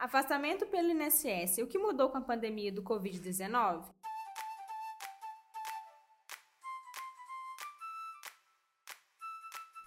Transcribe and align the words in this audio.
Afastamento 0.00 0.66
pelo 0.66 0.90
INSS. 0.92 1.58
O 1.58 1.66
que 1.66 1.76
mudou 1.76 2.08
com 2.08 2.16
a 2.16 2.22
pandemia 2.22 2.72
do 2.72 2.82
Covid-19? 2.82 3.84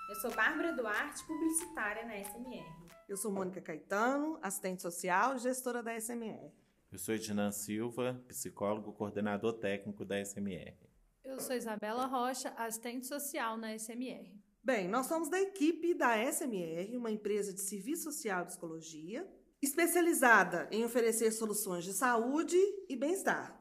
Eu 0.07 0.15
sou 0.21 0.29
Bárbara 0.35 0.71
Duarte, 0.73 1.25
publicitária 1.25 2.05
na 2.05 2.23
SMR. 2.23 2.63
Eu 3.09 3.17
sou 3.17 3.31
Mônica 3.31 3.59
Caetano, 3.59 4.37
assistente 4.43 4.83
social 4.83 5.35
e 5.35 5.39
gestora 5.39 5.81
da 5.81 5.99
SMR. 5.99 6.53
Eu 6.91 6.99
sou 6.99 7.15
Edinan 7.15 7.51
Silva, 7.51 8.23
psicólogo, 8.27 8.93
coordenador 8.93 9.53
técnico 9.53 10.05
da 10.05 10.23
SMR. 10.23 10.77
Eu 11.23 11.39
sou 11.39 11.55
Isabela 11.55 12.05
Rocha, 12.05 12.49
assistente 12.55 13.07
social 13.07 13.57
na 13.57 13.75
SMR. 13.75 14.31
Bem, 14.63 14.87
nós 14.87 15.07
somos 15.07 15.27
da 15.27 15.41
equipe 15.41 15.95
da 15.95 16.15
SMR, 16.31 16.95
uma 16.95 17.09
empresa 17.09 17.51
de 17.51 17.61
serviço 17.61 18.03
social 18.11 18.43
e 18.43 18.45
psicologia, 18.45 19.27
especializada 19.63 20.67
em 20.71 20.83
oferecer 20.83 21.31
soluções 21.31 21.85
de 21.85 21.93
saúde 21.93 22.57
e 22.89 22.97
bem-estar. 22.97 23.57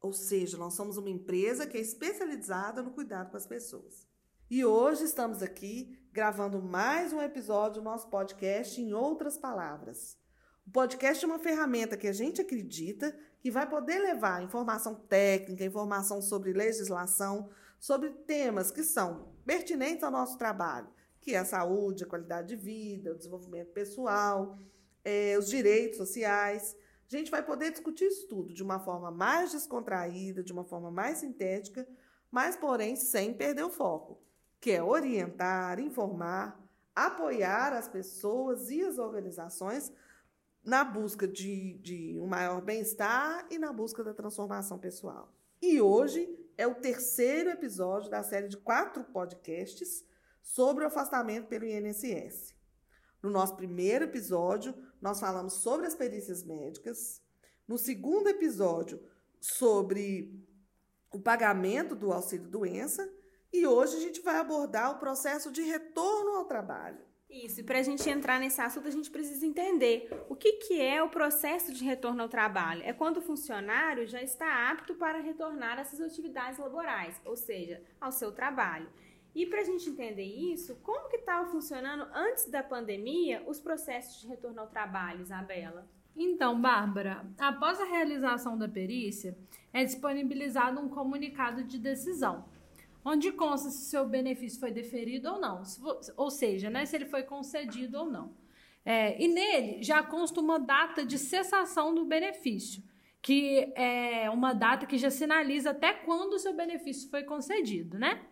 Ou 0.00 0.10
seja, 0.10 0.56
nós 0.56 0.72
somos 0.72 0.96
uma 0.96 1.10
empresa 1.10 1.66
que 1.66 1.76
é 1.76 1.80
especializada 1.80 2.82
no 2.82 2.90
cuidado 2.90 3.30
com 3.30 3.36
as 3.36 3.46
pessoas. 3.46 4.06
E 4.50 4.64
hoje 4.64 5.04
estamos 5.04 5.42
aqui 5.42 5.98
gravando 6.10 6.62
mais 6.62 7.12
um 7.12 7.20
episódio 7.20 7.82
do 7.82 7.84
nosso 7.84 8.08
podcast 8.08 8.80
em 8.80 8.94
outras 8.94 9.36
palavras. 9.36 10.16
O 10.66 10.70
podcast 10.70 11.22
é 11.22 11.28
uma 11.28 11.38
ferramenta 11.38 11.98
que 11.98 12.08
a 12.08 12.14
gente 12.14 12.40
acredita 12.40 13.14
que 13.38 13.50
vai 13.50 13.68
poder 13.68 13.98
levar 13.98 14.42
informação 14.42 14.94
técnica, 14.94 15.64
informação 15.64 16.22
sobre 16.22 16.54
legislação, 16.54 17.50
sobre 17.78 18.08
temas 18.08 18.70
que 18.70 18.82
são 18.82 19.34
pertinentes 19.44 20.02
ao 20.02 20.10
nosso 20.10 20.38
trabalho, 20.38 20.88
que 21.20 21.34
é 21.34 21.38
a 21.38 21.44
saúde, 21.44 22.04
a 22.04 22.08
qualidade 22.08 22.48
de 22.48 22.56
vida, 22.56 23.12
o 23.12 23.18
desenvolvimento 23.18 23.72
pessoal, 23.72 24.58
é, 25.06 25.38
os 25.38 25.48
direitos 25.48 25.98
sociais. 25.98 26.76
A 27.06 27.16
gente 27.16 27.30
vai 27.30 27.42
poder 27.42 27.70
discutir 27.70 28.06
isso 28.06 28.26
tudo 28.26 28.52
de 28.52 28.62
uma 28.62 28.80
forma 28.80 29.12
mais 29.12 29.52
descontraída, 29.52 30.42
de 30.42 30.52
uma 30.52 30.64
forma 30.64 30.90
mais 30.90 31.18
sintética, 31.18 31.86
mas, 32.28 32.56
porém, 32.56 32.96
sem 32.96 33.32
perder 33.32 33.62
o 33.62 33.70
foco 33.70 34.20
que 34.60 34.72
é 34.72 34.82
orientar, 34.82 35.78
informar, 35.78 36.60
apoiar 36.94 37.72
as 37.72 37.86
pessoas 37.86 38.68
e 38.68 38.82
as 38.82 38.98
organizações 38.98 39.92
na 40.64 40.82
busca 40.82 41.28
de, 41.28 41.74
de 41.74 42.18
um 42.18 42.26
maior 42.26 42.60
bem-estar 42.60 43.46
e 43.48 43.58
na 43.58 43.72
busca 43.72 44.02
da 44.02 44.12
transformação 44.12 44.76
pessoal. 44.76 45.32
E 45.62 45.80
hoje 45.80 46.28
é 46.58 46.66
o 46.66 46.74
terceiro 46.74 47.50
episódio 47.50 48.10
da 48.10 48.24
série 48.24 48.48
de 48.48 48.56
quatro 48.56 49.04
podcasts 49.04 50.04
sobre 50.42 50.82
o 50.82 50.88
afastamento 50.88 51.46
pelo 51.46 51.64
INSS. 51.64 52.56
No 53.22 53.30
nosso 53.30 53.54
primeiro 53.54 54.06
episódio, 54.06 54.74
nós 55.00 55.20
falamos 55.20 55.54
sobre 55.54 55.86
as 55.86 55.94
perícias 55.94 56.42
médicas. 56.44 57.20
No 57.66 57.78
segundo 57.78 58.28
episódio, 58.28 59.00
sobre 59.40 60.46
o 61.12 61.20
pagamento 61.20 61.94
do 61.94 62.12
auxílio-doença. 62.12 63.10
E 63.52 63.66
hoje 63.66 63.96
a 63.96 64.00
gente 64.00 64.20
vai 64.20 64.36
abordar 64.36 64.90
o 64.90 64.98
processo 64.98 65.50
de 65.50 65.62
retorno 65.62 66.32
ao 66.32 66.44
trabalho. 66.44 66.98
Isso, 67.28 67.60
e 67.60 67.62
para 67.64 67.80
a 67.80 67.82
gente 67.82 68.08
entrar 68.08 68.38
nesse 68.38 68.60
assunto, 68.60 68.86
a 68.86 68.90
gente 68.90 69.10
precisa 69.10 69.44
entender 69.44 70.08
o 70.28 70.36
que, 70.36 70.52
que 70.52 70.80
é 70.80 71.02
o 71.02 71.08
processo 71.08 71.72
de 71.72 71.84
retorno 71.84 72.22
ao 72.22 72.28
trabalho. 72.28 72.82
É 72.84 72.92
quando 72.92 73.16
o 73.16 73.22
funcionário 73.22 74.06
já 74.06 74.22
está 74.22 74.70
apto 74.70 74.94
para 74.94 75.20
retornar 75.20 75.78
às 75.78 75.88
suas 75.88 76.12
atividades 76.12 76.58
laborais, 76.58 77.20
ou 77.24 77.36
seja, 77.36 77.82
ao 78.00 78.12
seu 78.12 78.30
trabalho. 78.30 78.88
E 79.36 79.44
para 79.44 79.60
a 79.60 79.64
gente 79.64 79.90
entender 79.90 80.24
isso, 80.24 80.76
como 80.76 81.10
que 81.10 81.16
estava 81.16 81.46
funcionando 81.50 82.08
antes 82.14 82.50
da 82.50 82.62
pandemia 82.62 83.44
os 83.46 83.60
processos 83.60 84.22
de 84.22 84.26
retorno 84.26 84.62
ao 84.62 84.66
trabalho, 84.66 85.20
Isabela? 85.20 85.86
Então, 86.16 86.58
Bárbara, 86.58 87.22
após 87.38 87.78
a 87.78 87.84
realização 87.84 88.56
da 88.56 88.66
perícia, 88.66 89.36
é 89.74 89.84
disponibilizado 89.84 90.80
um 90.80 90.88
comunicado 90.88 91.62
de 91.62 91.78
decisão 91.78 92.46
onde 93.04 93.30
consta 93.30 93.68
se 93.68 93.84
seu 93.84 94.08
benefício 94.08 94.58
foi 94.58 94.72
deferido 94.72 95.30
ou 95.30 95.38
não, 95.38 95.62
ou 96.16 96.28
seja, 96.28 96.68
né, 96.68 96.84
se 96.84 96.96
ele 96.96 97.04
foi 97.04 97.22
concedido 97.22 97.98
ou 97.98 98.06
não. 98.06 98.34
É, 98.84 99.22
e 99.22 99.28
nele 99.28 99.80
já 99.82 100.02
consta 100.02 100.40
uma 100.40 100.58
data 100.58 101.06
de 101.06 101.18
cessação 101.18 101.94
do 101.94 102.04
benefício, 102.04 102.82
que 103.22 103.72
é 103.76 104.28
uma 104.30 104.52
data 104.54 104.86
que 104.86 104.96
já 104.98 105.10
sinaliza 105.10 105.70
até 105.70 105.92
quando 105.92 106.32
o 106.32 106.38
seu 106.38 106.52
benefício 106.52 107.08
foi 107.10 107.22
concedido, 107.22 107.96
né? 107.96 108.24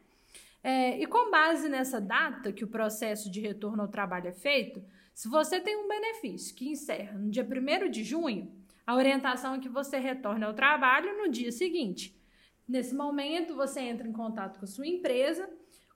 É, 0.67 0.99
e 0.99 1.07
com 1.07 1.31
base 1.31 1.69
nessa 1.69 2.01
data 2.01 2.51
que 2.51 2.65
o 2.65 2.69
processo 2.69 3.31
de 3.31 3.39
retorno 3.39 3.83
ao 3.83 3.89
trabalho 3.89 4.29
é 4.29 4.33
feito, 4.33 4.83
se 5.13 5.29
você 5.29 5.61
tem 5.61 5.77
um 5.77 5.87
benefício 5.87 6.57
que 6.57 6.71
encerra 6.71 7.19
no 7.19 7.31
dia 7.31 7.47
1 7.47 7.91
de 7.91 8.03
junho, 8.03 8.51
a 8.87 8.95
orientação 8.95 9.55
é 9.55 9.59
que 9.59 9.69
você 9.69 9.99
retorne 9.99 10.43
ao 10.43 10.55
trabalho 10.55 11.19
no 11.19 11.31
dia 11.31 11.53
seguinte. 11.53 12.19
Nesse 12.67 12.95
momento, 12.95 13.55
você 13.55 13.81
entra 13.81 14.09
em 14.09 14.13
contato 14.13 14.59
com 14.59 14.65
a 14.65 14.69
sua 14.69 14.87
empresa, 14.87 15.51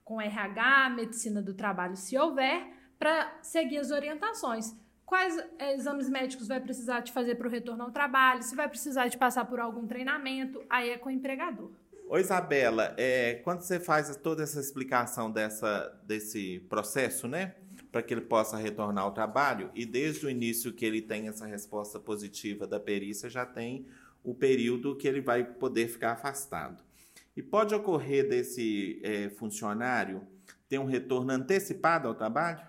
com 0.05 0.21
RH, 0.21 0.91
medicina 0.91 1.41
do 1.41 1.55
trabalho, 1.55 1.95
se 1.95 2.15
houver, 2.15 2.71
para 2.99 3.39
seguir 3.41 3.79
as 3.79 3.89
orientações. 3.89 4.75
Quais 5.03 5.35
é, 5.57 5.73
exames 5.73 6.07
médicos 6.07 6.47
vai 6.47 6.59
precisar 6.59 6.99
de 6.99 7.11
fazer 7.11 7.33
para 7.35 7.47
o 7.47 7.51
retorno 7.51 7.85
ao 7.85 7.91
trabalho, 7.91 8.43
se 8.43 8.55
vai 8.55 8.69
precisar 8.69 9.07
de 9.07 9.17
passar 9.17 9.45
por 9.45 9.59
algum 9.59 9.87
treinamento, 9.87 10.63
aí 10.69 10.91
é 10.91 10.97
com 10.99 11.09
o 11.09 11.11
empregador. 11.11 11.71
Oi, 12.11 12.21
Isabela, 12.21 12.95
é, 12.97 13.35
quando 13.43 13.61
você 13.61 13.79
faz 13.79 14.15
toda 14.15 14.41
essa 14.41 14.59
explicação 14.59 15.29
dessa, 15.29 15.95
desse 16.03 16.59
processo, 16.67 17.27
né? 17.27 17.53
Para 17.91 18.01
que 18.01 18.11
ele 18.11 18.21
possa 18.21 18.57
retornar 18.57 19.03
ao 19.03 19.11
trabalho, 19.11 19.69
e 19.75 19.85
desde 19.85 20.25
o 20.25 20.29
início 20.29 20.73
que 20.73 20.83
ele 20.83 21.03
tem 21.03 21.27
essa 21.27 21.45
resposta 21.45 21.99
positiva 21.99 22.65
da 22.65 22.79
perícia, 22.79 23.29
já 23.29 23.45
tem 23.45 23.85
o 24.23 24.33
período 24.33 24.95
que 24.95 25.07
ele 25.07 25.21
vai 25.21 25.43
poder 25.43 25.87
ficar 25.87 26.13
afastado. 26.13 26.83
E 27.37 27.43
pode 27.43 27.75
ocorrer 27.75 28.27
desse 28.27 28.99
é, 29.03 29.29
funcionário 29.29 30.25
ter 30.67 30.79
um 30.79 30.85
retorno 30.85 31.31
antecipado 31.31 32.07
ao 32.07 32.15
trabalho? 32.15 32.59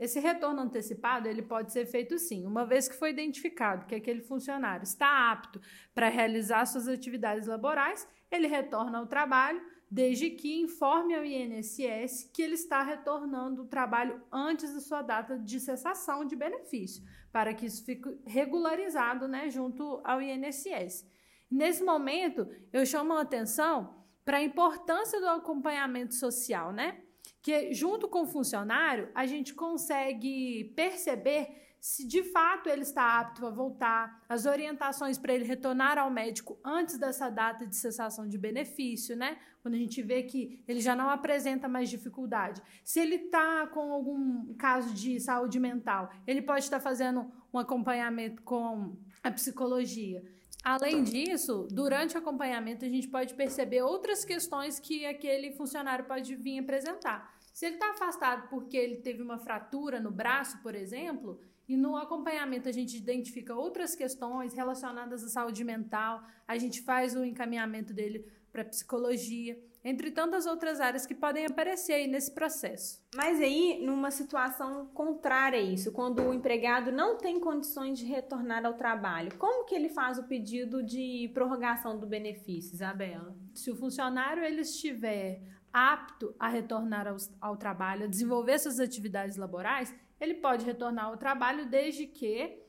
Esse 0.00 0.18
retorno 0.18 0.62
antecipado 0.62 1.28
ele 1.28 1.42
pode 1.42 1.70
ser 1.72 1.84
feito 1.84 2.18
sim, 2.18 2.46
uma 2.46 2.64
vez 2.64 2.88
que 2.88 2.96
foi 2.96 3.10
identificado 3.10 3.84
que 3.84 3.94
aquele 3.94 4.22
funcionário 4.22 4.82
está 4.82 5.30
apto 5.30 5.60
para 5.94 6.08
realizar 6.08 6.64
suas 6.64 6.88
atividades 6.88 7.46
laborais, 7.46 8.08
ele 8.30 8.46
retorna 8.46 8.98
ao 8.98 9.06
trabalho, 9.06 9.60
desde 9.90 10.30
que 10.30 10.58
informe 10.58 11.14
ao 11.14 11.24
INSS 11.24 12.30
que 12.32 12.40
ele 12.40 12.54
está 12.54 12.82
retornando 12.82 13.62
o 13.62 13.66
trabalho 13.66 14.22
antes 14.32 14.72
da 14.72 14.80
sua 14.80 15.02
data 15.02 15.36
de 15.36 15.60
cessação 15.60 16.24
de 16.24 16.34
benefício 16.34 17.04
para 17.30 17.52
que 17.52 17.66
isso 17.66 17.84
fique 17.84 18.18
regularizado 18.24 19.28
né, 19.28 19.50
junto 19.50 20.00
ao 20.02 20.22
INSS. 20.22 21.06
Nesse 21.50 21.82
momento, 21.82 22.48
eu 22.72 22.86
chamo 22.86 23.12
a 23.12 23.20
atenção 23.20 24.02
para 24.24 24.38
a 24.38 24.42
importância 24.42 25.20
do 25.20 25.28
acompanhamento 25.28 26.14
social, 26.14 26.72
né? 26.72 27.02
Que 27.42 27.72
junto 27.72 28.08
com 28.08 28.22
o 28.22 28.26
funcionário, 28.26 29.08
a 29.14 29.26
gente 29.26 29.54
consegue 29.54 30.72
perceber 30.76 31.70
se 31.80 32.06
de 32.06 32.22
fato 32.22 32.68
ele 32.68 32.82
está 32.82 33.18
apto 33.18 33.46
a 33.46 33.50
voltar, 33.50 34.22
as 34.28 34.44
orientações 34.44 35.16
para 35.16 35.32
ele 35.32 35.44
retornar 35.44 35.96
ao 35.96 36.10
médico 36.10 36.58
antes 36.62 36.98
dessa 36.98 37.30
data 37.30 37.66
de 37.66 37.74
cessação 37.74 38.28
de 38.28 38.36
benefício, 38.36 39.16
né? 39.16 39.38
Quando 39.62 39.74
a 39.74 39.78
gente 39.78 40.02
vê 40.02 40.22
que 40.22 40.62
ele 40.68 40.80
já 40.80 40.94
não 40.94 41.08
apresenta 41.08 41.68
mais 41.68 41.88
dificuldade. 41.88 42.60
Se 42.84 43.00
ele 43.00 43.16
está 43.16 43.66
com 43.68 43.92
algum 43.92 44.52
caso 44.54 44.92
de 44.92 45.18
saúde 45.20 45.58
mental, 45.58 46.10
ele 46.26 46.42
pode 46.42 46.64
estar 46.64 46.80
fazendo 46.80 47.32
um 47.52 47.58
acompanhamento 47.58 48.42
com 48.42 48.94
a 49.22 49.30
psicologia. 49.30 50.22
Além 50.62 51.02
disso, 51.02 51.66
durante 51.70 52.14
o 52.14 52.18
acompanhamento, 52.18 52.84
a 52.84 52.88
gente 52.88 53.08
pode 53.08 53.34
perceber 53.34 53.82
outras 53.82 54.24
questões 54.24 54.78
que 54.78 55.06
aquele 55.06 55.52
funcionário 55.52 56.04
pode 56.04 56.34
vir 56.36 56.58
apresentar. 56.58 57.34
Se 57.52 57.66
ele 57.66 57.76
está 57.76 57.90
afastado 57.90 58.48
porque 58.48 58.76
ele 58.76 58.96
teve 58.96 59.22
uma 59.22 59.38
fratura 59.38 59.98
no 59.98 60.10
braço, 60.10 60.58
por 60.62 60.74
exemplo, 60.74 61.40
e 61.66 61.76
no 61.76 61.96
acompanhamento 61.96 62.68
a 62.68 62.72
gente 62.72 62.96
identifica 62.96 63.54
outras 63.54 63.94
questões 63.94 64.52
relacionadas 64.52 65.24
à 65.24 65.28
saúde 65.28 65.64
mental, 65.64 66.22
a 66.46 66.58
gente 66.58 66.82
faz 66.82 67.14
o 67.14 67.24
encaminhamento 67.24 67.94
dele 67.94 68.26
para 68.52 68.64
psicologia, 68.64 69.58
entre 69.84 70.10
tantas 70.10 70.46
outras 70.46 70.80
áreas 70.80 71.06
que 71.06 71.14
podem 71.14 71.46
aparecer 71.46 71.94
aí 71.94 72.06
nesse 72.06 72.32
processo. 72.32 73.02
Mas 73.14 73.40
aí, 73.40 73.80
numa 73.84 74.10
situação 74.10 74.86
contrária 74.94 75.58
a 75.58 75.62
isso, 75.62 75.92
quando 75.92 76.22
o 76.22 76.34
empregado 76.34 76.92
não 76.92 77.16
tem 77.16 77.40
condições 77.40 77.98
de 77.98 78.04
retornar 78.04 78.64
ao 78.66 78.74
trabalho, 78.74 79.36
como 79.38 79.64
que 79.64 79.74
ele 79.74 79.88
faz 79.88 80.18
o 80.18 80.24
pedido 80.24 80.82
de 80.82 81.30
prorrogação 81.32 81.98
do 81.98 82.06
benefício, 82.06 82.74
Isabela? 82.74 83.34
Se 83.54 83.70
o 83.70 83.76
funcionário 83.76 84.44
ele 84.44 84.60
estiver 84.60 85.42
apto 85.72 86.34
a 86.38 86.48
retornar 86.48 87.06
ao, 87.06 87.16
ao 87.40 87.56
trabalho, 87.56 88.04
a 88.04 88.08
desenvolver 88.08 88.58
suas 88.58 88.80
atividades 88.80 89.36
laborais, 89.36 89.94
ele 90.20 90.34
pode 90.34 90.64
retornar 90.64 91.06
ao 91.06 91.16
trabalho 91.16 91.66
desde 91.66 92.06
que 92.06 92.59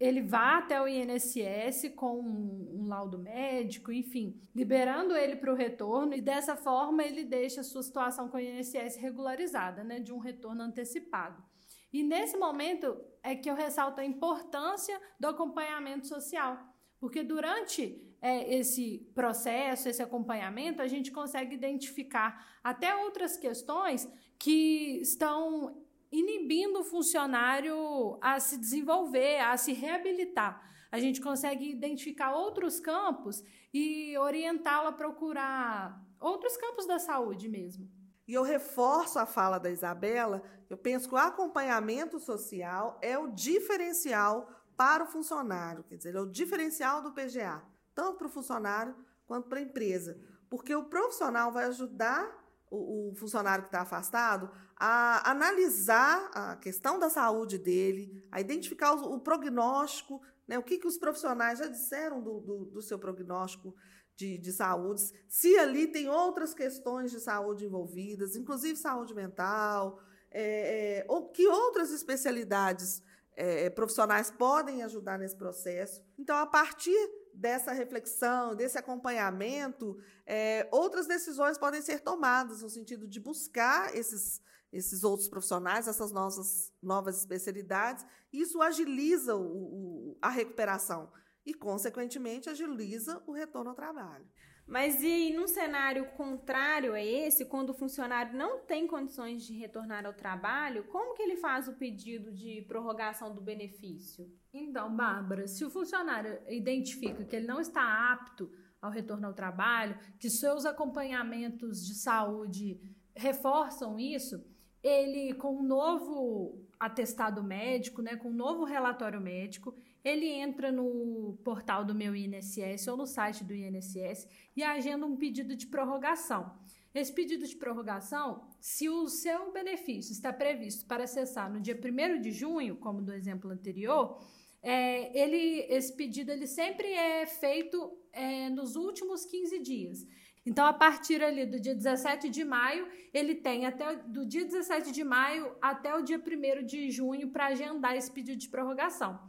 ele 0.00 0.22
vá 0.22 0.56
até 0.56 0.80
o 0.80 0.88
INSS 0.88 1.90
com 1.94 2.18
um, 2.20 2.80
um 2.80 2.88
laudo 2.88 3.18
médico, 3.18 3.92
enfim, 3.92 4.40
liberando 4.54 5.14
ele 5.14 5.36
para 5.36 5.52
o 5.52 5.56
retorno 5.56 6.14
e 6.14 6.22
dessa 6.22 6.56
forma 6.56 7.04
ele 7.04 7.22
deixa 7.22 7.60
a 7.60 7.64
sua 7.64 7.82
situação 7.82 8.26
com 8.26 8.38
o 8.38 8.40
INSS 8.40 8.96
regularizada, 8.96 9.84
né, 9.84 10.00
de 10.00 10.10
um 10.10 10.18
retorno 10.18 10.62
antecipado. 10.62 11.44
E 11.92 12.02
nesse 12.02 12.38
momento 12.38 12.98
é 13.22 13.36
que 13.36 13.50
eu 13.50 13.54
ressalto 13.54 14.00
a 14.00 14.04
importância 14.04 14.98
do 15.18 15.28
acompanhamento 15.28 16.06
social, 16.06 16.58
porque 16.98 17.22
durante 17.22 18.02
é, 18.22 18.54
esse 18.54 19.10
processo, 19.14 19.88
esse 19.88 20.02
acompanhamento, 20.02 20.80
a 20.80 20.88
gente 20.88 21.10
consegue 21.10 21.54
identificar 21.54 22.58
até 22.64 22.94
outras 22.96 23.36
questões 23.36 24.10
que 24.38 24.98
estão 25.02 25.79
inibindo 26.10 26.80
o 26.80 26.84
funcionário 26.84 28.18
a 28.20 28.40
se 28.40 28.56
desenvolver, 28.56 29.40
a 29.40 29.56
se 29.56 29.72
reabilitar. 29.72 30.68
A 30.90 30.98
gente 30.98 31.20
consegue 31.20 31.70
identificar 31.70 32.34
outros 32.34 32.80
campos 32.80 33.44
e 33.72 34.16
orientá-lo 34.18 34.88
a 34.88 34.92
procurar 34.92 36.04
outros 36.18 36.56
campos 36.56 36.86
da 36.86 36.98
saúde 36.98 37.48
mesmo. 37.48 37.88
E 38.26 38.34
eu 38.34 38.42
reforço 38.42 39.18
a 39.18 39.26
fala 39.26 39.58
da 39.58 39.70
Isabela, 39.70 40.42
eu 40.68 40.76
penso 40.76 41.08
que 41.08 41.14
o 41.14 41.18
acompanhamento 41.18 42.18
social 42.18 42.98
é 43.02 43.18
o 43.18 43.28
diferencial 43.28 44.48
para 44.76 45.04
o 45.04 45.06
funcionário, 45.06 45.84
quer 45.84 45.96
dizer, 45.96 46.14
é 46.14 46.20
o 46.20 46.30
diferencial 46.30 47.02
do 47.02 47.12
PGA, 47.12 47.62
tanto 47.94 48.18
para 48.18 48.26
o 48.26 48.30
funcionário 48.30 48.94
quanto 49.26 49.48
para 49.48 49.58
a 49.58 49.62
empresa. 49.62 50.18
Porque 50.48 50.74
o 50.74 50.84
profissional 50.84 51.52
vai 51.52 51.64
ajudar 51.64 52.39
o, 52.70 53.10
o 53.10 53.14
funcionário 53.16 53.64
que 53.64 53.68
está 53.68 53.82
afastado 53.82 54.50
a 54.76 55.30
analisar 55.30 56.30
a 56.32 56.56
questão 56.56 56.98
da 56.98 57.10
saúde 57.10 57.58
dele, 57.58 58.24
a 58.30 58.40
identificar 58.40 58.94
o, 58.94 59.14
o 59.14 59.20
prognóstico, 59.20 60.22
né, 60.46 60.58
o 60.58 60.62
que, 60.62 60.78
que 60.78 60.86
os 60.86 60.96
profissionais 60.96 61.58
já 61.58 61.66
disseram 61.66 62.22
do, 62.22 62.40
do, 62.40 62.64
do 62.66 62.82
seu 62.82 62.98
prognóstico 62.98 63.74
de, 64.16 64.38
de 64.38 64.52
saúde, 64.52 65.02
se 65.28 65.56
ali 65.58 65.86
tem 65.86 66.08
outras 66.08 66.54
questões 66.54 67.10
de 67.10 67.20
saúde 67.20 67.64
envolvidas, 67.64 68.36
inclusive 68.36 68.76
saúde 68.76 69.14
mental, 69.14 69.98
é, 70.30 70.98
é, 70.98 71.06
ou 71.08 71.28
que 71.28 71.46
outras 71.46 71.90
especialidades 71.90 73.02
é, 73.34 73.70
profissionais 73.70 74.30
podem 74.30 74.82
ajudar 74.82 75.18
nesse 75.18 75.36
processo. 75.36 76.02
Então, 76.18 76.36
a 76.36 76.46
partir 76.46 76.98
dessa 77.34 77.72
reflexão, 77.72 78.54
desse 78.54 78.78
acompanhamento, 78.78 79.98
é, 80.26 80.68
outras 80.70 81.06
decisões 81.06 81.58
podem 81.58 81.82
ser 81.82 82.00
tomadas 82.00 82.62
no 82.62 82.70
sentido 82.70 83.08
de 83.08 83.18
buscar 83.18 83.94
esses, 83.94 84.40
esses 84.72 85.04
outros 85.04 85.28
profissionais, 85.28 85.88
essas 85.88 86.12
nossas 86.12 86.72
novas 86.82 87.18
especialidades. 87.18 88.04
Isso 88.32 88.60
agiliza 88.60 89.36
o, 89.36 89.42
o, 89.42 90.18
a 90.20 90.28
recuperação 90.28 91.10
e, 91.44 91.54
consequentemente, 91.54 92.48
agiliza 92.48 93.22
o 93.26 93.32
retorno 93.32 93.70
ao 93.70 93.76
trabalho. 93.76 94.26
Mas 94.70 95.02
e 95.02 95.32
num 95.32 95.48
cenário 95.48 96.06
contrário 96.12 96.94
a 96.94 97.02
esse, 97.02 97.44
quando 97.44 97.70
o 97.70 97.74
funcionário 97.74 98.38
não 98.38 98.60
tem 98.60 98.86
condições 98.86 99.44
de 99.44 99.52
retornar 99.52 100.06
ao 100.06 100.12
trabalho, 100.12 100.84
como 100.84 101.12
que 101.14 101.22
ele 101.22 101.36
faz 101.36 101.66
o 101.66 101.72
pedido 101.72 102.30
de 102.32 102.62
prorrogação 102.68 103.34
do 103.34 103.40
benefício? 103.40 104.32
Então, 104.54 104.94
Bárbara, 104.94 105.48
se 105.48 105.64
o 105.64 105.70
funcionário 105.70 106.38
identifica 106.48 107.24
que 107.24 107.34
ele 107.34 107.48
não 107.48 107.60
está 107.60 108.12
apto 108.12 108.48
ao 108.80 108.92
retorno 108.92 109.26
ao 109.26 109.34
trabalho, 109.34 109.98
que 110.20 110.30
seus 110.30 110.64
acompanhamentos 110.64 111.84
de 111.84 111.96
saúde 111.96 112.80
reforçam 113.16 113.98
isso, 113.98 114.40
ele 114.84 115.34
com 115.34 115.56
um 115.56 115.64
novo 115.64 116.64
atestado 116.78 117.42
médico, 117.42 118.02
né, 118.02 118.14
com 118.14 118.28
um 118.30 118.34
novo 118.34 118.64
relatório 118.64 119.20
médico, 119.20 119.74
ele 120.04 120.26
entra 120.26 120.72
no 120.72 121.38
portal 121.44 121.84
do 121.84 121.94
meu 121.94 122.14
INSS 122.14 122.88
ou 122.88 122.96
no 122.96 123.06
site 123.06 123.44
do 123.44 123.54
INSS 123.54 124.26
e 124.56 124.62
agenda 124.62 125.06
um 125.06 125.16
pedido 125.16 125.54
de 125.56 125.66
prorrogação. 125.66 126.52
Esse 126.92 127.12
pedido 127.12 127.46
de 127.46 127.54
prorrogação, 127.54 128.42
se 128.60 128.88
o 128.88 129.08
seu 129.08 129.52
benefício 129.52 130.12
está 130.12 130.32
previsto 130.32 130.86
para 130.86 131.04
acessar 131.04 131.52
no 131.52 131.60
dia 131.60 131.78
1 131.78 132.20
de 132.20 132.32
junho, 132.32 132.76
como 132.76 133.00
do 133.00 133.12
exemplo 133.12 133.50
anterior, 133.50 134.20
é, 134.62 135.16
ele, 135.18 135.66
esse 135.68 135.94
pedido 135.94 136.32
ele 136.32 136.46
sempre 136.46 136.88
é 136.92 137.26
feito 137.26 137.96
é, 138.12 138.50
nos 138.50 138.74
últimos 138.74 139.24
15 139.24 139.58
dias. 139.60 140.06
Então, 140.44 140.66
a 140.66 140.72
partir 140.72 141.22
ali 141.22 141.46
do 141.46 141.60
dia 141.60 141.74
17 141.74 142.28
de 142.28 142.44
maio, 142.44 142.88
ele 143.12 143.34
tem 143.34 143.66
até 143.66 143.94
do 143.96 144.26
dia 144.26 144.44
17 144.44 144.90
de 144.90 145.04
maio 145.04 145.54
até 145.60 145.94
o 145.94 146.02
dia 146.02 146.18
1 146.18 146.64
de 146.64 146.90
junho 146.90 147.30
para 147.30 147.46
agendar 147.46 147.94
esse 147.94 148.10
pedido 148.10 148.38
de 148.38 148.48
prorrogação. 148.48 149.20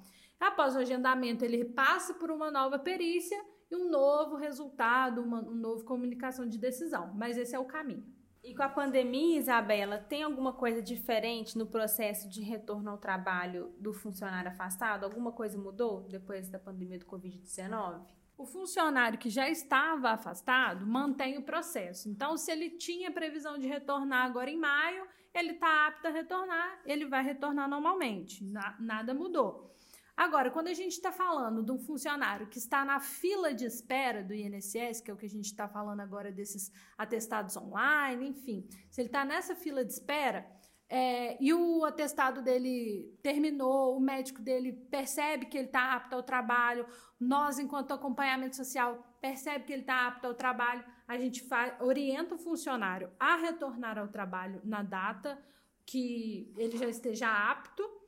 Após 0.42 0.76
o 0.76 0.80
agendamento, 0.80 1.46
ele 1.46 1.64
passa 1.64 2.16
por 2.16 2.32
uma 2.32 2.50
nova 2.50 2.80
perícia 2.80 3.40
e 3.70 3.76
um 3.76 3.92
novo 3.92 4.36
resultado, 4.36 5.22
uma, 5.22 5.40
uma 5.40 5.54
nova 5.54 5.84
comunicação 5.84 6.50
de 6.50 6.58
decisão. 6.58 7.14
Mas 7.14 7.38
esse 7.38 7.56
é 7.56 7.60
o 7.60 7.66
caminho. 7.66 8.04
E 8.44 8.56
com 8.56 8.64
a 8.64 8.70
pandemia, 8.70 9.38
Isabela, 9.38 10.00
tem 10.00 10.24
alguma 10.24 10.52
coisa 10.52 10.82
diferente 10.82 11.56
no 11.56 11.68
processo 11.68 12.28
de 12.28 12.42
retorno 12.42 12.90
ao 12.90 12.98
trabalho 12.98 13.72
do 13.78 13.94
funcionário 13.94 14.50
afastado? 14.50 15.04
Alguma 15.04 15.32
coisa 15.32 15.60
mudou 15.60 16.02
depois 16.10 16.50
da 16.50 16.58
pandemia 16.58 16.98
do 16.98 17.06
Covid-19? 17.06 18.02
O 18.36 18.44
funcionário 18.44 19.20
que 19.20 19.30
já 19.30 19.48
estava 19.48 20.10
afastado 20.10 20.88
mantém 20.88 21.38
o 21.38 21.44
processo. 21.44 22.10
Então, 22.10 22.36
se 22.36 22.52
ele 22.52 22.72
tinha 22.72 23.12
previsão 23.12 23.60
de 23.60 23.68
retornar 23.68 24.26
agora 24.26 24.50
em 24.50 24.58
maio, 24.58 25.06
ele 25.36 25.52
está 25.52 25.86
apto 25.86 26.08
a 26.08 26.12
retornar, 26.12 26.82
ele 26.84 27.06
vai 27.06 27.24
retornar 27.24 27.70
normalmente. 27.70 28.44
Na, 28.44 28.76
nada 28.80 29.14
mudou. 29.14 29.72
Agora, 30.16 30.52
quando 30.52 30.68
a 30.68 30.74
gente 30.74 30.94
está 30.94 31.12
falando 31.12 31.64
de 31.64 31.72
um 31.72 31.80
funcionário 31.80 32.48
que 32.48 32.58
está 32.58 32.84
na 32.86 33.00
fila 33.00 33.54
de 33.54 33.66
espera 33.66 34.24
do 34.24 34.34
INSS, 34.34 35.02
que 35.02 35.10
é 35.10 35.14
o 35.14 35.18
que 35.18 35.26
a 35.26 35.30
gente 35.30 35.46
está 35.46 35.68
falando 35.68 36.02
agora 36.02 36.32
desses 36.32 36.72
atestados 36.98 37.56
online, 37.58 38.30
enfim, 38.30 38.68
se 38.90 39.02
ele 39.02 39.10
está 39.10 39.26
nessa 39.26 39.56
fila 39.56 39.84
de 39.84 39.92
espera 39.92 40.46
é, 40.94 41.42
e 41.42 41.54
o 41.54 41.86
atestado 41.86 42.42
dele 42.42 43.18
terminou, 43.24 43.96
o 43.96 44.02
médico 44.02 44.42
dele 44.42 44.74
percebe 44.74 45.46
que 45.46 45.58
ele 45.58 45.68
está 45.68 45.94
apto 45.94 46.18
ao 46.18 46.22
trabalho, 46.22 46.86
nós, 47.18 47.58
enquanto 47.58 47.94
acompanhamento 47.94 48.58
social, 48.58 49.02
percebe 49.22 49.64
que 49.64 49.72
ele 49.72 49.84
está 49.84 50.08
apto 50.08 50.28
ao 50.28 50.34
trabalho, 50.34 50.84
a 51.08 51.18
gente 51.18 51.48
orienta 51.80 52.36
o 52.36 52.38
funcionário 52.38 53.10
a 53.18 53.38
retornar 53.38 53.98
ao 53.98 54.10
trabalho 54.10 54.60
na 54.66 54.84
data 54.84 55.42
que 55.86 56.54
ele 56.58 56.78
já 56.78 56.90
esteja 56.90 57.28
apto 57.50 58.01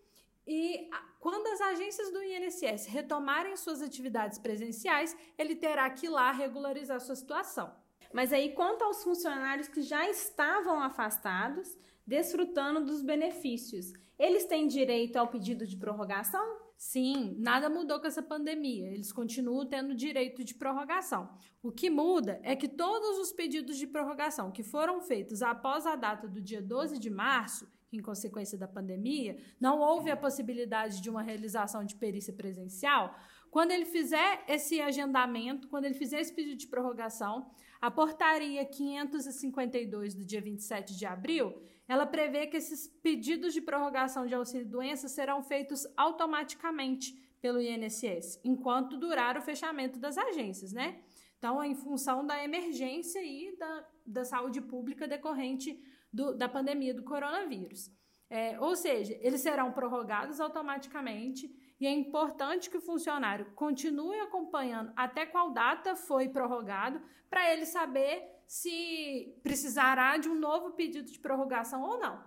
e 0.45 0.89
quando 1.19 1.47
as 1.47 1.61
agências 1.61 2.11
do 2.11 2.21
INSS 2.21 2.87
retomarem 2.87 3.55
suas 3.55 3.81
atividades 3.81 4.37
presenciais, 4.37 5.15
ele 5.37 5.55
terá 5.55 5.89
que 5.89 6.07
ir 6.07 6.09
lá 6.09 6.31
regularizar 6.31 6.99
sua 6.99 7.15
situação. 7.15 7.73
Mas 8.13 8.31
aí, 8.31 8.53
quanto 8.53 8.83
aos 8.83 9.03
funcionários 9.03 9.67
que 9.67 9.81
já 9.81 10.07
estavam 10.09 10.81
afastados, 10.81 11.77
desfrutando 12.05 12.85
dos 12.85 13.01
benefícios, 13.01 13.93
eles 14.19 14.45
têm 14.45 14.67
direito 14.67 15.17
ao 15.17 15.27
pedido 15.27 15.65
de 15.65 15.77
prorrogação? 15.77 16.61
Sim, 16.77 17.35
nada 17.39 17.69
mudou 17.69 17.99
com 17.99 18.07
essa 18.07 18.21
pandemia. 18.21 18.91
Eles 18.91 19.11
continuam 19.11 19.65
tendo 19.65 19.95
direito 19.95 20.43
de 20.43 20.53
prorrogação. 20.53 21.29
O 21.61 21.71
que 21.71 21.89
muda 21.89 22.39
é 22.43 22.55
que 22.55 22.67
todos 22.67 23.17
os 23.17 23.31
pedidos 23.31 23.77
de 23.77 23.87
prorrogação 23.87 24.51
que 24.51 24.61
foram 24.61 25.01
feitos 25.01 25.41
após 25.41 25.87
a 25.87 25.95
data 25.95 26.27
do 26.27 26.41
dia 26.41 26.61
12 26.61 26.99
de 26.99 27.09
março 27.09 27.67
em 27.95 28.01
consequência 28.01 28.57
da 28.57 28.67
pandemia, 28.67 29.37
não 29.59 29.79
houve 29.79 30.11
a 30.11 30.17
possibilidade 30.17 31.01
de 31.01 31.09
uma 31.09 31.21
realização 31.21 31.83
de 31.83 31.95
perícia 31.95 32.33
presencial, 32.33 33.15
quando 33.53 33.69
ele 33.69 33.85
fizer 33.85 34.43
esse 34.47 34.81
agendamento, 34.81 35.67
quando 35.67 35.85
ele 35.85 35.93
fizer 35.93 36.19
esse 36.19 36.33
pedido 36.33 36.57
de 36.57 36.67
prorrogação, 36.67 37.51
a 37.79 37.91
portaria 37.91 38.65
552 38.65 40.15
do 40.15 40.25
dia 40.25 40.41
27 40.41 40.97
de 40.97 41.05
abril, 41.05 41.53
ela 41.87 42.07
prevê 42.07 42.47
que 42.47 42.57
esses 42.57 42.87
pedidos 42.87 43.53
de 43.53 43.61
prorrogação 43.61 44.25
de 44.25 44.33
auxílio-doença 44.33 45.07
serão 45.07 45.43
feitos 45.43 45.85
automaticamente 45.95 47.13
pelo 47.39 47.61
INSS, 47.61 48.39
enquanto 48.43 48.97
durar 48.97 49.37
o 49.37 49.41
fechamento 49.41 49.99
das 49.99 50.17
agências, 50.17 50.73
né? 50.73 51.01
Então, 51.37 51.61
em 51.63 51.75
função 51.75 52.25
da 52.25 52.43
emergência 52.43 53.21
e 53.21 53.55
da, 53.57 53.87
da 54.05 54.25
saúde 54.25 54.61
pública 54.61 55.07
decorrente 55.07 55.77
do, 56.13 56.37
da 56.37 56.47
pandemia 56.47 56.93
do 56.93 57.03
coronavírus. 57.03 57.91
É, 58.29 58.59
ou 58.59 58.75
seja, 58.75 59.17
eles 59.21 59.41
serão 59.41 59.71
prorrogados 59.71 60.39
automaticamente 60.39 61.51
e 61.79 61.85
é 61.85 61.91
importante 61.91 62.69
que 62.69 62.77
o 62.77 62.81
funcionário 62.81 63.51
continue 63.55 64.19
acompanhando 64.19 64.93
até 64.95 65.25
qual 65.25 65.51
data 65.51 65.95
foi 65.95 66.29
prorrogado 66.29 67.01
para 67.29 67.51
ele 67.51 67.65
saber 67.65 68.23
se 68.47 69.39
precisará 69.43 70.17
de 70.17 70.29
um 70.29 70.35
novo 70.35 70.71
pedido 70.71 71.11
de 71.11 71.19
prorrogação 71.19 71.81
ou 71.81 71.99
não. 71.99 72.23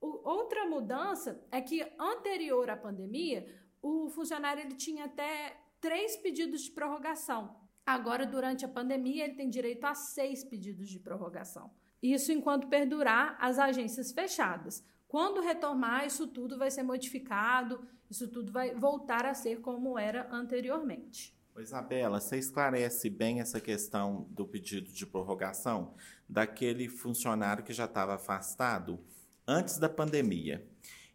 O, 0.00 0.28
outra 0.28 0.66
mudança 0.66 1.44
é 1.50 1.60
que 1.60 1.82
anterior 1.98 2.70
à 2.70 2.76
pandemia, 2.76 3.46
o 3.82 4.08
funcionário 4.08 4.62
ele 4.62 4.74
tinha 4.74 5.06
até 5.06 5.56
três 5.80 6.16
pedidos 6.16 6.62
de 6.62 6.70
prorrogação. 6.70 7.56
Agora, 7.84 8.24
durante 8.24 8.64
a 8.64 8.68
pandemia, 8.68 9.24
ele 9.24 9.34
tem 9.34 9.48
direito 9.48 9.84
a 9.84 9.94
seis 9.94 10.44
pedidos 10.44 10.88
de 10.88 11.00
prorrogação. 11.00 11.70
Isso 12.02 12.32
enquanto 12.32 12.68
perdurar 12.68 13.36
as 13.40 13.58
agências 13.58 14.12
fechadas. 14.12 14.84
Quando 15.06 15.40
retomar, 15.40 16.06
isso 16.06 16.26
tudo 16.28 16.56
vai 16.56 16.70
ser 16.70 16.82
modificado, 16.82 17.86
isso 18.08 18.28
tudo 18.28 18.52
vai 18.52 18.74
voltar 18.74 19.26
a 19.26 19.34
ser 19.34 19.60
como 19.60 19.98
era 19.98 20.28
anteriormente. 20.30 21.38
Isabela, 21.58 22.20
você 22.20 22.38
esclarece 22.38 23.10
bem 23.10 23.40
essa 23.40 23.60
questão 23.60 24.26
do 24.30 24.46
pedido 24.46 24.90
de 24.90 25.06
prorrogação 25.06 25.94
daquele 26.28 26.88
funcionário 26.88 27.64
que 27.64 27.72
já 27.72 27.84
estava 27.84 28.14
afastado 28.14 28.98
antes 29.46 29.78
da 29.78 29.88
pandemia. 29.88 30.66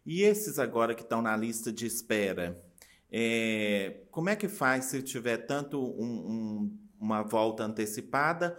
E 0.04 0.22
esses 0.22 0.58
agora 0.58 0.94
que 0.94 1.02
estão 1.02 1.20
na 1.20 1.36
lista 1.36 1.72
de 1.72 1.86
espera, 1.86 2.62
é, 3.10 4.02
como 4.10 4.28
é 4.28 4.36
que 4.36 4.48
faz 4.48 4.86
se 4.86 5.02
tiver 5.02 5.38
tanto 5.38 5.82
um, 5.82 6.30
um, 6.30 6.78
uma 7.00 7.22
volta 7.22 7.64
antecipada? 7.64 8.58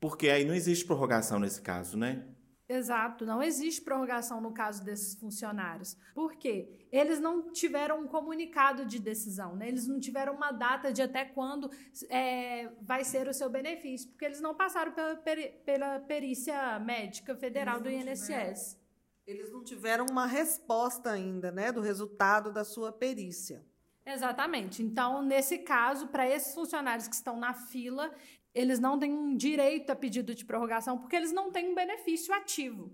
Porque 0.00 0.30
aí 0.30 0.44
não 0.44 0.54
existe 0.54 0.84
prorrogação 0.84 1.38
nesse 1.38 1.60
caso, 1.60 1.96
né? 1.98 2.26
Exato, 2.72 3.26
não 3.26 3.42
existe 3.42 3.82
prorrogação 3.82 4.40
no 4.40 4.52
caso 4.52 4.84
desses 4.84 5.16
funcionários. 5.16 5.96
Por 6.14 6.36
quê? 6.36 6.86
Eles 6.92 7.18
não 7.18 7.50
tiveram 7.50 8.00
um 8.00 8.06
comunicado 8.06 8.86
de 8.86 9.00
decisão, 9.00 9.56
né? 9.56 9.66
eles 9.66 9.88
não 9.88 9.98
tiveram 9.98 10.34
uma 10.36 10.52
data 10.52 10.92
de 10.92 11.02
até 11.02 11.24
quando 11.24 11.68
é, 12.08 12.70
vai 12.80 13.02
ser 13.02 13.26
o 13.26 13.34
seu 13.34 13.50
benefício, 13.50 14.08
porque 14.10 14.24
eles 14.24 14.40
não 14.40 14.54
passaram 14.54 14.92
pela, 14.92 15.16
peri 15.16 15.48
pela 15.64 15.98
perícia 15.98 16.78
médica 16.78 17.34
federal 17.34 17.80
do 17.80 17.90
INSS. 17.90 18.20
Tiveram, 18.28 18.80
eles 19.26 19.50
não 19.50 19.64
tiveram 19.64 20.06
uma 20.08 20.26
resposta 20.26 21.10
ainda 21.10 21.50
né, 21.50 21.72
do 21.72 21.80
resultado 21.80 22.52
da 22.52 22.62
sua 22.62 22.92
perícia. 22.92 23.64
Exatamente. 24.06 24.82
Então, 24.82 25.22
nesse 25.22 25.58
caso, 25.58 26.08
para 26.08 26.28
esses 26.28 26.54
funcionários 26.54 27.06
que 27.06 27.14
estão 27.14 27.38
na 27.38 27.52
fila, 27.52 28.12
eles 28.54 28.78
não 28.78 28.98
têm 28.98 29.12
um 29.12 29.36
direito 29.36 29.90
a 29.90 29.96
pedido 29.96 30.34
de 30.34 30.44
prorrogação 30.44 30.98
porque 30.98 31.16
eles 31.16 31.32
não 31.32 31.50
têm 31.50 31.70
um 31.70 31.74
benefício 31.74 32.32
ativo. 32.34 32.92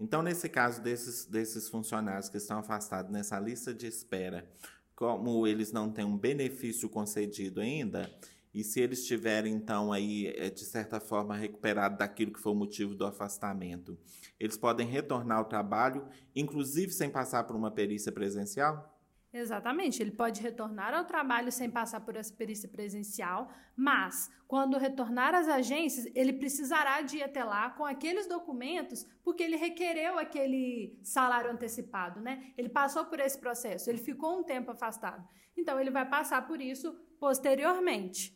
Então, 0.00 0.22
nesse 0.22 0.48
caso 0.48 0.80
desses, 0.80 1.24
desses 1.26 1.68
funcionários 1.68 2.28
que 2.28 2.36
estão 2.36 2.58
afastados 2.58 3.10
nessa 3.10 3.38
lista 3.38 3.74
de 3.74 3.86
espera, 3.86 4.48
como 4.94 5.46
eles 5.46 5.72
não 5.72 5.90
têm 5.90 6.04
um 6.04 6.16
benefício 6.16 6.88
concedido 6.88 7.60
ainda, 7.60 8.08
e 8.54 8.64
se 8.64 8.80
eles 8.80 9.06
tiverem, 9.06 9.54
então, 9.54 9.92
aí, 9.92 10.28
é, 10.36 10.50
de 10.50 10.64
certa 10.64 10.98
forma, 10.98 11.36
recuperado 11.36 11.98
daquilo 11.98 12.32
que 12.32 12.40
foi 12.40 12.52
o 12.52 12.56
motivo 12.56 12.94
do 12.94 13.04
afastamento, 13.06 13.98
eles 14.38 14.56
podem 14.56 14.86
retornar 14.86 15.38
ao 15.38 15.44
trabalho, 15.44 16.08
inclusive 16.34 16.92
sem 16.92 17.10
passar 17.10 17.44
por 17.44 17.54
uma 17.54 17.70
perícia 17.70 18.10
presencial? 18.10 18.97
Exatamente, 19.30 20.02
ele 20.02 20.10
pode 20.10 20.40
retornar 20.40 20.94
ao 20.94 21.04
trabalho 21.04 21.52
sem 21.52 21.70
passar 21.70 22.00
por 22.00 22.16
essa 22.16 22.32
perícia 22.32 22.66
presencial, 22.66 23.50
mas 23.76 24.30
quando 24.46 24.78
retornar 24.78 25.34
às 25.34 25.46
agências, 25.46 26.10
ele 26.14 26.32
precisará 26.32 27.02
de 27.02 27.18
ir 27.18 27.22
até 27.22 27.44
lá 27.44 27.68
com 27.70 27.84
aqueles 27.84 28.26
documentos, 28.26 29.06
porque 29.22 29.42
ele 29.42 29.56
requereu 29.56 30.18
aquele 30.18 30.98
salário 31.02 31.50
antecipado, 31.50 32.20
né? 32.20 32.54
Ele 32.56 32.70
passou 32.70 33.04
por 33.04 33.20
esse 33.20 33.38
processo, 33.38 33.90
ele 33.90 33.98
ficou 33.98 34.40
um 34.40 34.42
tempo 34.42 34.70
afastado. 34.70 35.28
Então 35.54 35.78
ele 35.78 35.90
vai 35.90 36.08
passar 36.08 36.46
por 36.46 36.58
isso 36.58 36.94
posteriormente. 37.20 38.34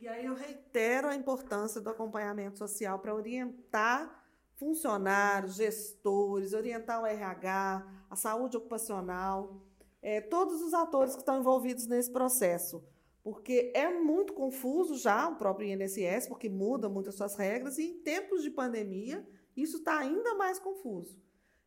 E 0.00 0.06
aí 0.06 0.24
eu 0.24 0.34
reitero 0.34 1.08
a 1.08 1.16
importância 1.16 1.80
do 1.80 1.90
acompanhamento 1.90 2.58
social 2.58 3.00
para 3.00 3.12
orientar 3.12 4.24
funcionários, 4.54 5.56
gestores, 5.56 6.52
orientar 6.52 7.02
o 7.02 7.06
RH, 7.06 7.84
a 8.08 8.14
saúde 8.14 8.56
ocupacional 8.56 9.64
é, 10.02 10.20
todos 10.20 10.62
os 10.62 10.74
atores 10.74 11.14
que 11.14 11.20
estão 11.20 11.40
envolvidos 11.40 11.86
nesse 11.86 12.10
processo. 12.10 12.84
Porque 13.22 13.72
é 13.74 13.88
muito 13.90 14.32
confuso 14.32 14.96
já 14.96 15.28
o 15.28 15.36
próprio 15.36 15.68
INSS, 15.68 16.28
porque 16.28 16.48
muda 16.48 16.88
muito 16.88 17.10
as 17.10 17.16
suas 17.16 17.34
regras, 17.34 17.78
e 17.78 17.84
em 17.84 18.02
tempos 18.02 18.42
de 18.42 18.50
pandemia, 18.50 19.26
isso 19.56 19.78
está 19.78 19.98
ainda 19.98 20.34
mais 20.34 20.58
confuso. 20.58 21.20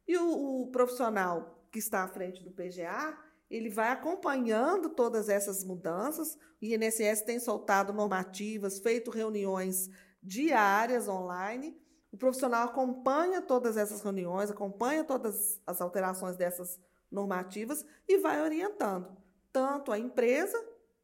E 0.07 0.17
o, 0.17 0.63
o 0.63 0.67
profissional 0.71 1.67
que 1.71 1.79
está 1.79 2.03
à 2.03 2.07
frente 2.07 2.43
do 2.43 2.51
PGA, 2.51 3.17
ele 3.49 3.69
vai 3.69 3.89
acompanhando 3.89 4.89
todas 4.89 5.29
essas 5.29 5.63
mudanças. 5.63 6.35
O 6.61 6.65
INSS 6.65 7.21
tem 7.21 7.39
soltado 7.39 7.93
normativas, 7.93 8.79
feito 8.79 9.11
reuniões 9.11 9.89
diárias 10.23 11.07
online. 11.07 11.77
O 12.11 12.17
profissional 12.17 12.67
acompanha 12.67 13.41
todas 13.41 13.77
essas 13.77 14.01
reuniões, 14.01 14.51
acompanha 14.51 15.03
todas 15.03 15.61
as 15.65 15.81
alterações 15.81 16.35
dessas 16.35 16.79
normativas 17.11 17.85
e 18.07 18.17
vai 18.17 18.41
orientando 18.41 19.21
tanto 19.51 19.91
a 19.91 19.99
empresa 19.99 20.57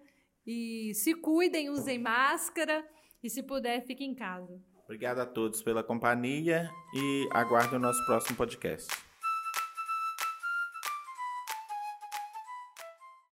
E 0.47 0.93
se 0.95 1.13
cuidem, 1.13 1.69
usem 1.69 1.99
máscara 1.99 2.83
e 3.21 3.29
se 3.29 3.43
puder, 3.43 3.85
fiquem 3.85 4.11
em 4.11 4.15
casa. 4.15 4.59
Obrigado 4.91 5.19
a 5.19 5.25
todos 5.25 5.63
pela 5.63 5.81
companhia 5.81 6.69
e 6.93 7.25
aguardo 7.31 7.77
o 7.77 7.79
nosso 7.79 8.05
próximo 8.05 8.35
podcast. 8.35 8.91